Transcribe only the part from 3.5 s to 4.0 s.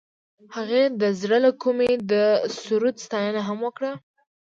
وکړه.